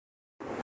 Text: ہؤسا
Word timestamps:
ہؤسا 0.39 0.53